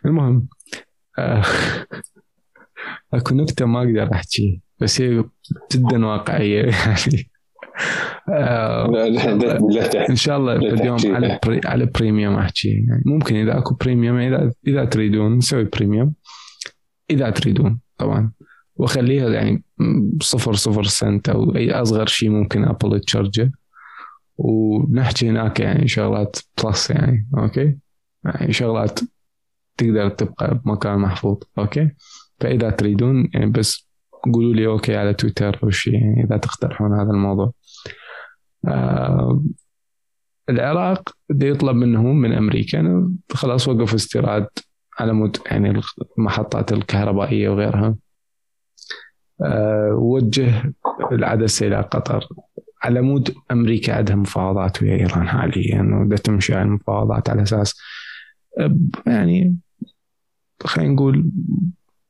[0.04, 0.48] المهم
[1.18, 1.42] آه،
[3.14, 5.24] أكو نكتة ما أقدر أحكي بس هي
[5.72, 7.30] جدا واقعية يعني.
[8.28, 8.86] آه
[10.10, 12.68] إن شاء الله اليوم على بري على بريميوم أحكي.
[12.68, 16.14] يعني ممكن إذا أكو premium إذا إذا تريدون نسوي premium
[17.12, 18.32] إذا تريدون طبعا.
[18.76, 19.64] واخليها يعني
[20.22, 23.52] صفر صفر سنت أو أي أصغر شيء ممكن Apple تchargeه
[24.38, 27.78] ونحكي هناك يعني شغلات plus يعني okay؟
[28.24, 29.00] يعني شغلات
[29.76, 31.90] تقدر تبقى بمكان محفوظ okay؟
[32.40, 33.88] فإذا تريدون يعني بس
[34.34, 37.52] قولوا لي أوكي على تويتر أو شيء يعني إذا تقترحون هذا الموضوع.
[38.68, 39.42] آه
[40.48, 44.46] العراق بده يطلب منهم من أمريكا خلاص وقف استيراد
[44.98, 45.80] على مود يعني
[46.18, 47.96] المحطات الكهربائية وغيرها.
[49.42, 50.72] آه وجه
[51.12, 52.28] العدسه إلى قطر.
[52.82, 57.80] على مود أمريكا عندها مفاوضات ويا إيران حاليا وبدها تمشي على المفاوضات على أساس
[59.06, 59.56] يعني
[60.64, 61.30] خلينا نقول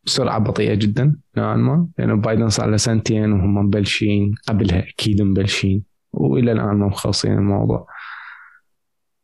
[0.05, 5.83] بسرعة بطيئة جدا نوعا ما لأنه بايدن صار له سنتين وهم مبلشين قبلها أكيد مبلشين
[6.13, 7.87] وإلى الآن ما مخلصين الموضوع.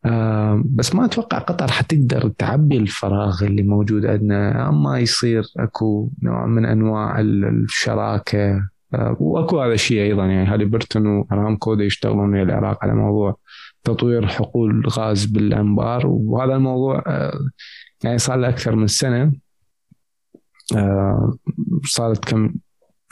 [0.04, 4.68] آه بس ما أتوقع قطر حتقدر تعبي الفراغ اللي موجود عندنا.
[4.68, 11.06] أما يصير أكو نوع من أنواع الشراكة آه وأكو هذا الشيء أيضا يعني هالي برتون
[11.06, 13.36] وارامكو يشتغلون ويا العراق على موضوع
[13.84, 16.06] تطوير حقول غاز بالأنبار.
[16.06, 17.38] وهذا الموضوع آه
[18.04, 19.32] يعني صار له أكثر من سنة.
[21.84, 22.54] صارت كم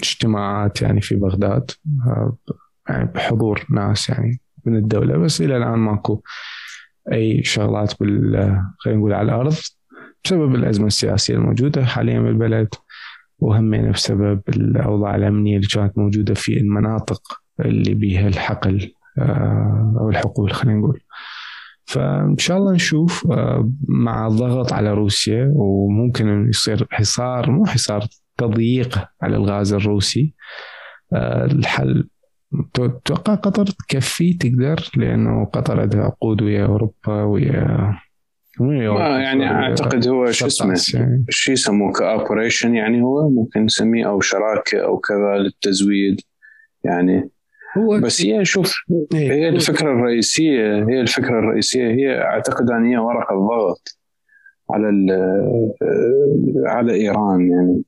[0.02, 1.70] اجتماعات يعني في بغداد
[2.88, 5.16] يعني بحضور ناس يعني من الدولة.
[5.16, 6.22] بس إلى الآن ماكو
[7.12, 9.54] أي شغلات بال خلينا نقول على الأرض
[10.24, 12.68] بسبب الأزمة السياسية الموجودة حاليا بالبلد
[13.38, 17.22] وهمين بسبب الأوضاع الأمنية اللي كانت موجودة في المناطق
[17.60, 21.00] اللي بيها الحقل آه، أو الحقول خلينا نقول.
[21.84, 28.04] فإن شاء الله نشوف آه، مع الضغط على روسيا وممكن يصير حصار مو حصار
[28.36, 30.34] تضييق على الغاز الروسي
[31.12, 32.08] آه، الحل
[32.74, 37.96] تتوقع قطر تكفي تقدر لأنه قطر عندها عقود ويا أوروبا ويا
[38.60, 41.24] ما يعني أعتقد هو شو اسمه يعني.
[41.28, 46.20] شو يسموه cooperation يعني هو ممكن نسميه أو شراكة أو كذا للتزويد
[46.84, 47.30] يعني.
[47.78, 48.74] هو بس هي شوف
[49.14, 53.98] إيه، هي الفكرة الرئيسية هي الفكرة الرئيسية هي أعتقد أن هي ورقة ضغط
[54.70, 54.88] على
[56.66, 57.82] على إيران يعني.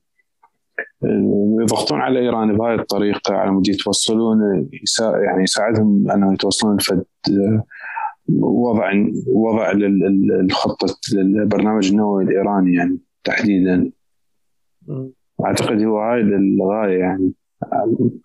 [1.62, 4.38] يضغطون على إيران بهاي الطريقة على مود يتوصلون
[5.25, 7.05] يعني يساعدهم انه يتوصلون لفد
[8.41, 8.93] وضع
[9.27, 9.73] وضع
[10.41, 13.91] الخطه البرنامج النووي الإيراني يعني تحديدا.
[15.47, 17.33] أعتقد هو هاي الغايه يعني.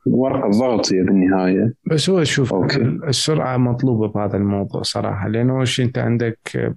[0.08, 1.74] ورقة ضغط هي بالنهاية.
[1.92, 2.82] بس هو شوف أوكي.
[2.82, 6.72] السرعة مطلوبة بهذا الموضوع صراحة لأنه أول شيء أنت عندك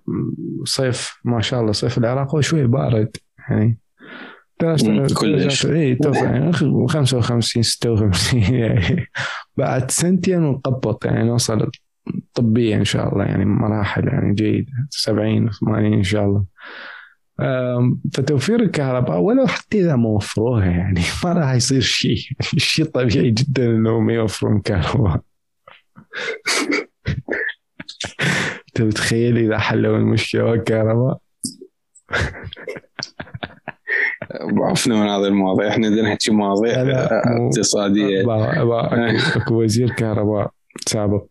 [0.64, 3.16] صيف ما شاء الله صيف العراق هو شوي بارد
[3.50, 3.78] يعني.
[5.20, 5.66] كلش.
[5.66, 9.06] اي يعني 55 56 يعني
[9.56, 11.70] بعد سنتين ونقبط يعني نوصل
[12.34, 13.24] طبيا إن شاء الله.
[13.24, 14.72] يعني مراحل يعني جيدة.
[14.90, 16.44] 70 80 إن شاء الله.
[18.14, 22.18] فتوفير الكهرباء ولو حتى إذا ما وفروها يعني ما راح يصير شيء.
[22.56, 25.20] شيء طبيعي جدا إنهم يوفرون كهرباء.
[28.68, 31.18] انت متخيل إذا حلوا المشكلة والكهرباء؟
[34.40, 38.24] عفنا من هذه المواضيع إحنا بدنا نحكي مواضيع اقتصادية.
[39.36, 40.50] اكو وزير كهرباء
[40.86, 41.26] سابق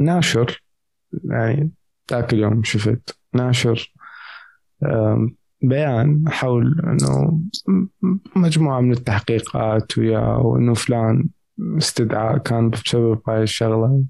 [0.00, 0.62] ناشر
[1.24, 1.70] يعني
[2.10, 3.92] ذاك اليوم شفت ناشر
[5.62, 7.40] بيان حول إنه
[8.36, 11.28] مجموعة من التحقيقات وياه وإنه فلان
[11.78, 14.04] استدعاء كان بسبب هاي الشغلة.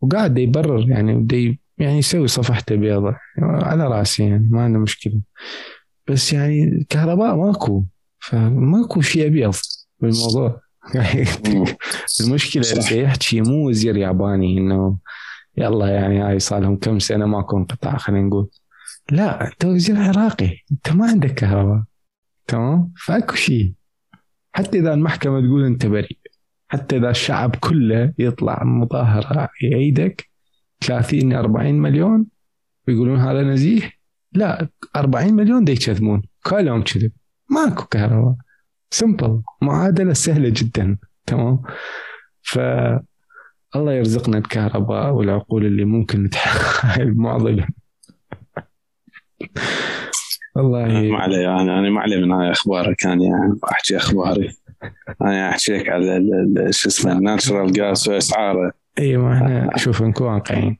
[0.00, 3.16] وقاعد يبرر يعني ودي يعني يسوي صفحته بيضة.
[3.38, 5.20] على رأسي يعني ما عنده مشكلة.
[6.08, 7.84] بس يعني كهرباء ماكو.
[8.18, 9.54] فماكو شيء أبيض
[10.00, 10.60] بالموضوع.
[12.20, 14.98] المشكلة اللي يحكي مو وزير ياباني إنه
[15.56, 18.48] يلا يعني هاي صار لهم كم سنة ماكو انقطاع خلينا نقول.
[19.10, 20.58] لا أنت وزير عراقي.
[20.72, 21.82] أنت ما عندك كهرباء.
[22.46, 23.72] تمام؟ فأكو شيء.
[24.52, 26.18] حتى إذا المحكمة تقول أنت بريء.
[26.68, 30.28] حتى إذا الشعب كله يطلع مظاهرة يعيدك
[30.80, 32.26] 30 40 مليون؟
[32.88, 33.92] ويقولون هذا نزيه؟
[34.32, 37.12] لا 40 مليون دي يكذبون كلهم كذب
[37.50, 38.34] ماكو كهرباء.
[38.90, 39.42] سمبل.
[39.62, 40.98] معادلة سهلة جدا.
[41.26, 41.62] تمام؟
[42.42, 42.58] ف
[43.76, 47.66] الله يرزقنا الكهرباء والعقول اللي ممكن نتحايل معضلة.
[50.56, 53.06] والله ما علي أنا أنا ما علي من هاي أخبارك.
[53.06, 54.48] أنا يعني أحكي أخباري.
[55.22, 56.24] أنا احكي لك على
[56.70, 58.72] شو اسمه الناتشرال جاس وإسعاره.
[58.98, 60.78] اي ما إحنا شوف نكون واقعيين.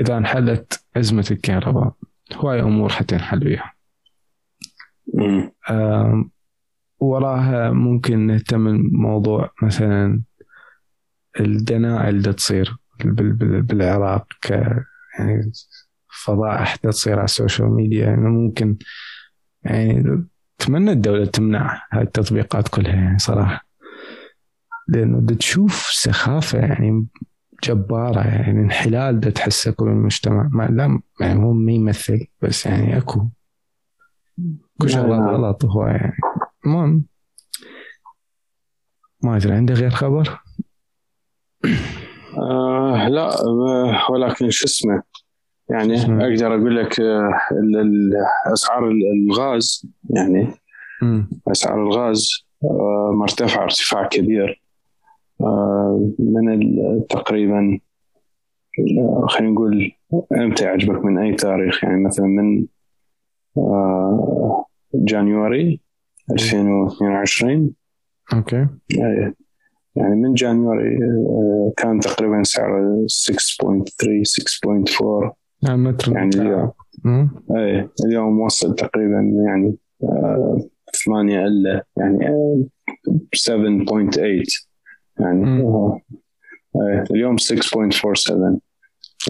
[0.00, 1.94] إذا انحلت أزمة الكهرباء
[2.34, 3.72] هواي أمور حتنحل بيها.
[7.00, 10.22] وراها ممكن نهتم بموضوع مثلا
[11.40, 14.50] الدناء اللي تصير بالعراق ك
[15.18, 15.52] يعني
[16.24, 18.06] فضائح تصير على ال social media.
[18.06, 18.76] يعني ممكن
[19.62, 20.24] يعني
[20.60, 23.67] اتمنى الدولة تمنع هاي التطبيقات كلها يعني صراحة.
[24.88, 27.06] لأنه تشوف سخافة يعني
[27.64, 32.98] جبارة يعني انحلال ده تحسه كل المجتمع ما لا يعني هو ما يمثل بس يعني
[32.98, 33.28] أكو
[34.80, 35.28] كل شغلات نعم.
[35.34, 36.16] غلط هو يعني
[36.66, 37.04] المهم
[39.22, 40.40] ما أدري عنده غير خبر
[42.38, 43.30] آه لا
[44.10, 45.02] ولكن شو اسمه
[45.70, 48.14] يعني اسمه؟ أقدر أقول لك آه، ال-
[48.52, 50.54] أسعار ال- الغاز يعني
[51.02, 51.28] مم.
[51.48, 52.28] أسعار الغاز
[53.14, 54.62] مرتفعة ارتفاع كبير
[56.18, 57.78] من ال- تقريبا
[58.98, 59.92] آه، خلينا نقول
[60.32, 62.66] إمتى يعجبك من أي تاريخ؟ يعني مثلا من
[63.58, 64.64] آه،
[64.94, 65.80] جانيوري
[66.32, 67.70] 2022
[68.34, 68.66] أوكي.
[68.92, 69.34] إيه.
[69.96, 75.32] يعني من جانيوري آه، كان تقريبا سعره 6.3 6.4
[75.62, 76.70] يعني متر يعني اليوم.
[77.04, 77.30] مم.
[77.56, 80.58] إيه اليوم وصل تقريبا يعني آه،
[81.04, 82.64] 8 إلا يعني آه،
[83.34, 84.67] 7.8
[85.20, 85.62] يعني.
[85.62, 88.60] آه، اليوم 6.47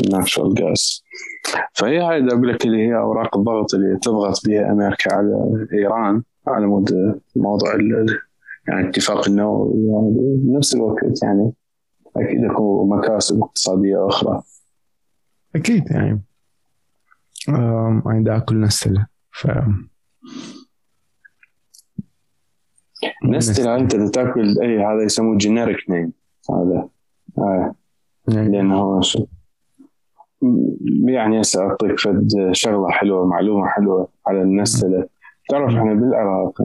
[0.04, 1.04] الناتشرال جاز
[1.72, 6.22] فهي هاي اللي أقول لك اللي هي أوراق الضغط اللي تضغط بها أمريكا على إيران
[6.46, 7.74] على مود موضوع
[8.68, 9.86] يعني اتفاق النووي.
[9.86, 11.52] يعني بنفس الوقت يعني
[12.16, 14.42] أكيد أكو مكاسب اقتصادية أخرى.
[15.56, 16.22] أكيد يعني.
[17.48, 19.48] آم، عندي اكل نستله ف
[23.24, 26.12] نستل انت تاكل اي هذا يسموه generic name
[26.50, 26.88] هذا.
[27.38, 27.74] آه.
[28.28, 29.00] يعني لأنه
[31.08, 35.06] يعني هسه أعطيك فد شغلة حلوة معلومة حلوة على النستله
[35.48, 36.58] تعرف إحنا بالعراق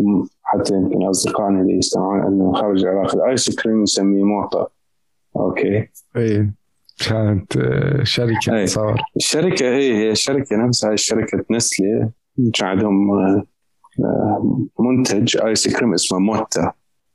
[0.44, 3.16] حتى يمكن أصدقائنا اللي يستمعون لنا خارج العراق.
[3.16, 4.68] الآيس كريم نسميه موطا.
[5.36, 5.88] okay.
[6.16, 6.54] إيه.
[7.10, 8.66] كانت آه، شركة أي.
[8.66, 12.10] تصور الشركة هي هي الشركة نفسها هاي شركة نستلي
[12.54, 13.44] كان عندهم آه،
[14.80, 16.72] منتج آيس كريم اسمه موتا.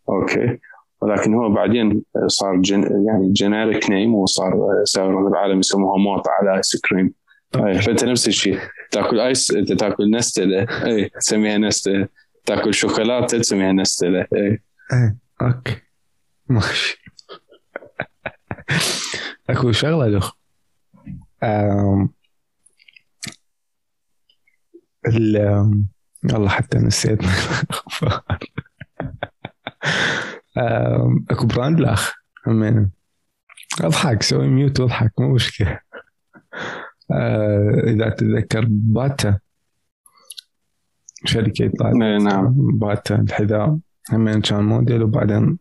[0.09, 0.59] okay.
[1.03, 4.55] ولكن هو بعدين صار gen يعني generic name وصار
[4.85, 7.15] سائر العالم يسموها موطا على آيس كريم.
[7.57, 8.59] اي فأنت نفس الشيء.
[8.91, 12.09] تاكل ice انت تاكل نستله اي تسميها نستله
[12.47, 14.63] تاكل شوكولاتة تسميها نستله اي
[15.43, 15.77] Okay.
[16.49, 16.99] ماشي.
[19.51, 20.33] أكو شغلة لخ
[25.07, 25.85] ال
[26.25, 27.19] آم، والله حتى نسيت
[31.31, 32.13] أكو brand لأخ.
[32.47, 32.91] همين
[33.81, 35.81] أضحك سوي mute وأضحك مو مشكلة.
[37.11, 39.39] آه، إذا تتذكر باتا.
[41.25, 42.55] شركة إي نعم.
[42.79, 43.79] باتا الحذاء.
[44.13, 45.59] همين كان موديل وبعدين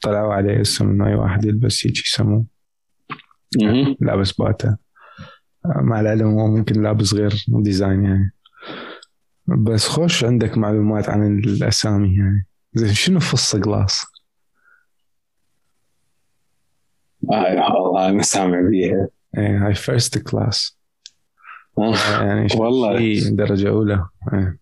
[0.00, 2.44] طلعوا عليه اسم إنه أي واحد يلبس هيك يسموه.
[4.00, 4.76] لابس باتا.
[5.64, 8.32] مع العلم هو ممكن لابس غير design يعني.
[9.46, 14.06] بس خوش عندك معلومات عن الأسامي يعني زين شنو first class؟
[17.32, 20.78] آه والله ما سامع بيها إيه هاي first class.
[22.20, 22.98] يعني والله.
[22.98, 24.58] شيء درجة أولى إيه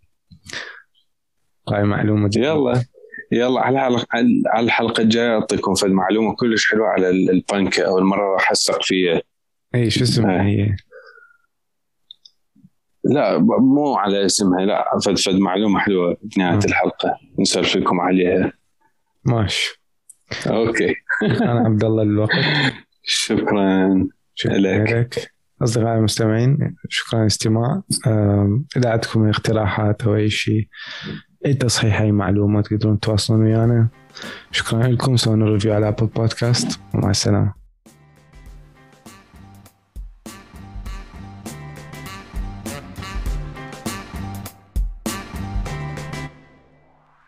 [1.68, 2.46] هاي معلومة جديدة.
[2.46, 2.84] يلا
[3.32, 3.78] يلا على
[4.46, 8.82] على الحلقة الجاية أعطيكم فد معلومه كلش حلوة على ال- البنك أو المرة راح اسق
[8.82, 9.22] فيها
[9.74, 10.64] اي شو اسمها إيه.
[10.66, 10.76] هي؟
[13.08, 16.58] لا مو على اسمها لا فد فد معلومة حلوة بنهايه.
[16.64, 18.52] الحلقة نسولف لكم عليها.
[19.24, 19.82] ماشي.
[20.46, 20.94] أوكي.
[21.22, 22.30] أنا عبد الله الوقت.
[23.02, 25.32] شكرا شكرا لك.
[25.62, 27.82] أصدقائي المستمعين شكرا للاستماع.
[28.76, 30.68] إذا عندكم اقتراحات أو أي شيء
[31.46, 33.88] أي تصحيح أي معلومات تقدرون تتواصلون ويانا
[34.50, 35.16] شكرا لكم.
[35.16, 37.57] سوينا ريفيو على أبل بودكاست ومع السلامة.